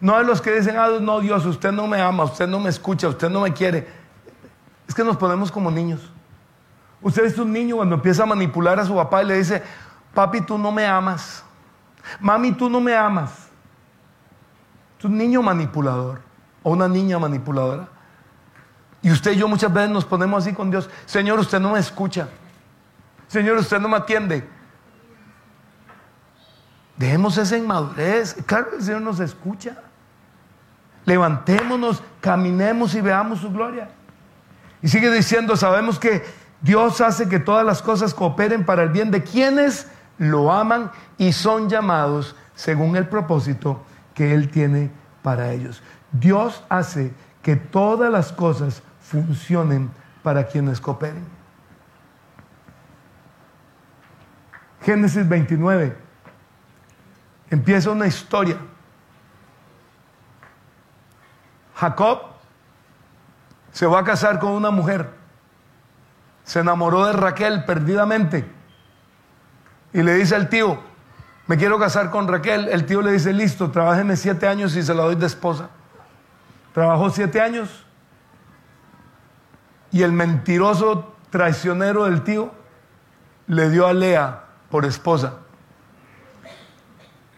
[0.03, 2.69] No de los que dicen, ah, no, Dios, usted no me ama, usted no me
[2.69, 3.89] escucha, usted no me quiere.
[4.87, 6.13] Es que nos ponemos como niños.
[7.01, 9.63] Usted es un niño cuando empieza a manipular a su papá y le dice,
[10.15, 11.45] papi, tú no me amas.
[12.21, 13.49] Mami, tú no me amas.
[14.99, 16.21] Es un niño manipulador
[16.63, 17.89] o una niña manipuladora.
[19.01, 20.91] Y usted y yo muchas veces nos ponemos así con Dios.
[21.07, 22.29] Señor, usted no me escucha.
[23.29, 24.49] Señor, usted no me atiende.
[26.97, 28.35] Dejemos esa inmadurez.
[28.45, 29.77] Claro que el Señor nos escucha.
[31.05, 33.89] Levantémonos, caminemos y veamos su gloria.
[34.83, 36.25] Y sigue diciendo, sabemos que
[36.61, 39.87] Dios hace que todas las cosas cooperen para el bien de quienes
[40.19, 43.83] lo aman y son llamados según el propósito
[44.15, 44.91] que Él tiene
[45.23, 45.83] para ellos.
[46.11, 49.91] Dios hace que todas las cosas funcionen
[50.23, 51.25] para quienes cooperen.
[54.83, 55.97] Génesis 29
[57.51, 58.59] empieza una historia.
[61.77, 62.23] Jacob
[63.71, 65.18] se va a casar con una mujer.
[66.49, 68.51] Se enamoró de Raquel perdidamente.
[69.93, 70.79] Y le dice al tío,
[71.47, 72.69] me quiero casar con Raquel.
[72.69, 75.69] El tío le dice, listo, trabájeme siete años y se la doy de esposa.
[76.73, 77.85] Trabajó siete años
[79.91, 82.51] y el mentiroso traicionero del tío
[83.47, 85.35] le dio a Lea por esposa.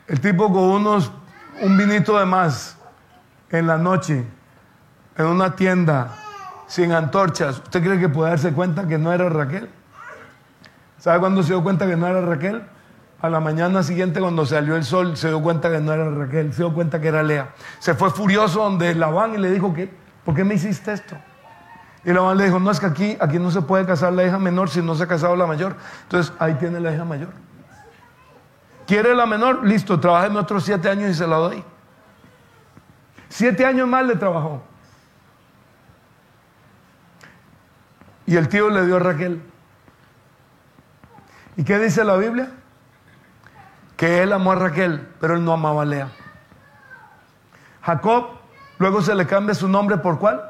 [0.07, 1.11] El tipo con unos,
[1.63, 2.77] un vinito de más
[3.51, 4.25] en la noche,
[5.17, 6.15] en una tienda,
[6.71, 7.59] sin antorchas.
[7.59, 9.69] ¿Usted cree que puede darse cuenta que no era Raquel?
[10.99, 12.63] ¿Sabe cuándo se dio cuenta que no era Raquel?
[13.21, 16.53] A la mañana siguiente, cuando salió el sol, se dio cuenta que no era Raquel,
[16.53, 17.49] se dio cuenta que era Lea.
[17.81, 19.93] Se fue furioso donde Labán y le dijo, ¿qué?
[20.25, 21.17] ¿por qué me hiciste esto?
[22.05, 24.39] Y Labán le dijo, no, es que aquí, aquí no se puede casar la hija
[24.39, 25.75] menor si no se ha casado la mayor.
[26.05, 27.31] Entonces, ahí tiene la hija mayor.
[28.87, 29.67] ¿Quiere la menor?
[29.67, 31.65] Listo, trabajeme otros siete años y se la doy.
[33.29, 34.70] Siete años más le trabajó.
[38.31, 39.43] Y el tío le dio a Raquel.
[41.57, 42.53] ¿Y qué dice la Biblia?
[43.97, 46.13] Que él amó a Raquel, pero él no amaba a Lea.
[47.83, 48.29] Jacob,
[48.79, 50.41] luego se le cambia su nombre por cuál?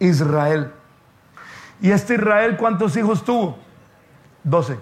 [0.00, 0.72] Israel.
[1.80, 3.56] ¿Y este Israel cuántos hijos tuvo?
[4.42, 4.76] Doce.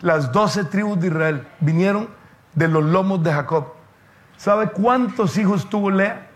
[0.00, 2.08] Las doce tribus de Israel vinieron
[2.52, 3.68] de los lomos de Jacob.
[4.36, 6.26] ¿Sabe cuántos hijos tuvo Lea?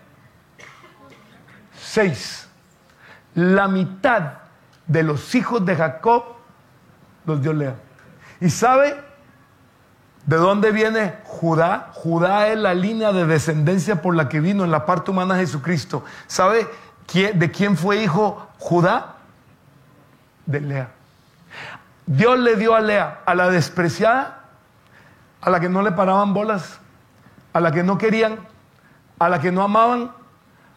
[1.75, 2.47] Seis.
[3.33, 4.46] La mitad
[4.87, 6.23] de los hijos de Jacob
[7.25, 7.75] los dio Lea.
[8.39, 8.95] ¿Y sabe
[10.25, 11.91] de dónde viene Judá?
[11.93, 16.03] Judá es la línea de descendencia por la que vino en la parte humana Jesucristo.
[16.27, 16.67] ¿Sabe
[17.13, 19.15] ¿De quién fue hijo Judá?
[20.45, 20.89] De Lea.
[22.05, 24.43] Dios le dio a Lea, a la despreciada,
[25.41, 26.79] a la que no le paraban bolas,
[27.53, 28.39] a la que no querían,
[29.19, 30.11] a la que no amaban,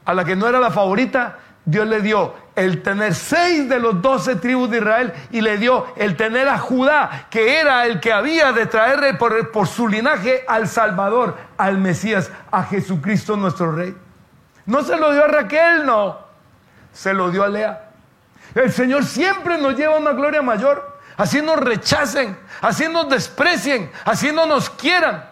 [0.05, 1.39] a la que no era la favorita.
[1.65, 5.87] Dios le dio el tener seis de los doce tribus de Israel y le dio
[5.97, 10.45] el tener a Judá, que era el que había de traerle por, por su linaje
[10.47, 13.97] al Salvador, al Mesías, a Jesucristo nuestro Rey.
[14.67, 16.19] No se lo dio a Raquel, no.
[16.93, 17.91] Se lo dio a Lea.
[18.55, 21.01] El Señor siempre nos lleva a una gloria mayor.
[21.17, 25.29] Así nos rechacen, así nos desprecien, así no nos quieran,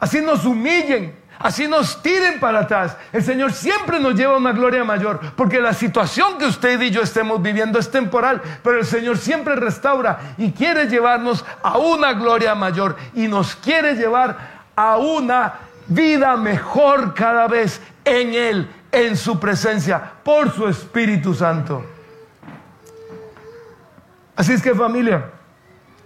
[0.00, 2.96] así nos humillen, así nos tiren para atrás.
[3.12, 6.90] El Señor siempre nos lleva a una gloria mayor, porque la situación que usted y
[6.90, 12.12] yo estemos viviendo es temporal, pero el Señor siempre restaura y quiere llevarnos a una
[12.12, 15.54] gloria mayor y nos quiere llevar a una
[15.88, 21.84] vida mejor cada vez en Él, en su presencia, por su Espíritu Santo.
[24.36, 25.24] Así es que familia,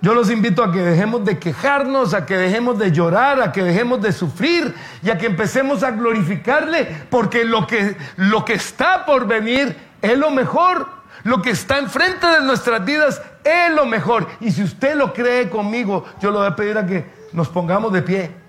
[0.04, 3.64] yo los invito a que dejemos de quejarnos, a que dejemos de llorar, a que
[3.64, 9.06] dejemos de sufrir y a que empecemos a glorificarle, porque lo que, lo que está
[9.06, 10.86] por venir es lo mejor.
[11.22, 14.28] Lo que está enfrente de nuestras vidas es lo mejor.
[14.40, 17.90] Y si usted lo cree conmigo, yo le voy a pedir a que nos pongamos
[17.90, 18.44] de pie.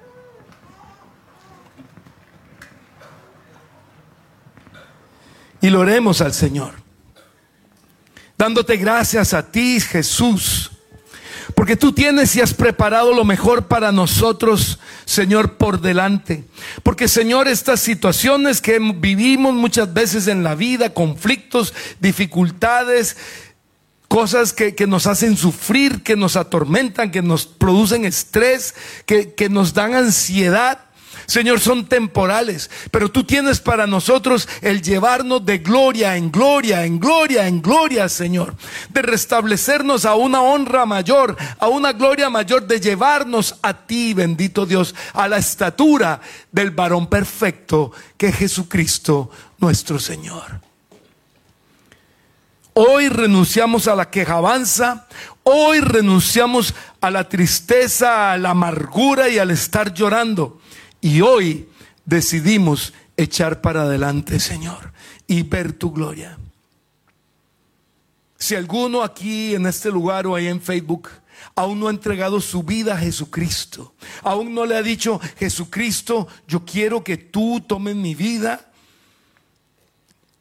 [5.61, 6.75] y lo oremos al Señor.
[8.37, 10.74] Dándote gracias a ti, Jesús,
[11.53, 16.43] porque tú tienes y has preparado lo mejor para nosotros, Señor, por delante.
[16.81, 23.17] Porque, Señor, estas situaciones que vivimos muchas veces en la vida, conflictos, dificultades,
[24.07, 28.73] cosas que, que, nos hacen sufrir, que nos atormentan, que nos producen estrés,
[29.05, 30.79] que, que nos dan ansiedad.
[31.26, 36.99] Señor, son temporales, pero tú tienes para nosotros el llevarnos de gloria en gloria, en
[36.99, 38.55] gloria, en gloria, Señor,
[38.89, 44.65] de restablecernos a una honra mayor, a una gloria mayor, de llevarnos a ti, bendito
[44.65, 46.21] Dios, a la estatura
[46.51, 50.61] del varón perfecto que es Jesucristo nuestro Señor.
[52.73, 55.07] Hoy renunciamos a la quejabanza,
[55.43, 60.59] hoy renunciamos a la tristeza, a la amargura y al estar llorando.
[61.05, 61.69] Y hoy
[62.03, 64.91] decidimos echar para adelante, Señor,
[65.27, 66.39] y ver tu gloria.
[68.39, 71.09] Si alguno aquí en este lugar o ahí en Facebook
[71.53, 73.93] aún no ha entregado su vida a Jesucristo,
[74.23, 78.67] aún no le ha dicho, Jesucristo, yo quiero que tú tomes mi vida,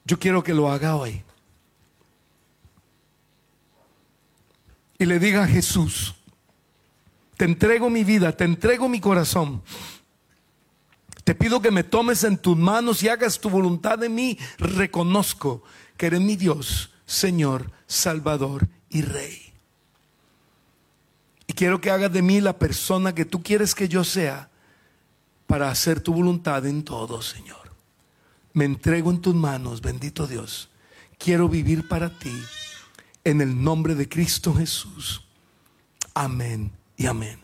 [0.06, 1.22] yo quiero que lo haga hoy.
[4.98, 6.14] Y le diga a Jesús,
[7.36, 9.62] te entrego mi vida, te entrego mi corazón.
[11.24, 14.38] Te pido que me tomes en tus manos y hagas tu voluntad en mí.
[14.58, 15.62] Reconozco
[15.96, 19.54] que eres mi Dios, Señor, Salvador y Rey.
[21.46, 24.50] Y quiero que hagas de mí la persona que tú quieres que yo sea
[25.46, 27.72] para hacer tu voluntad en todo, Señor.
[28.52, 30.70] Me entrego en tus manos, bendito Dios.
[31.18, 32.32] Quiero vivir para ti
[33.24, 35.24] en el nombre de Cristo Jesús.
[36.14, 37.43] Amén y amén.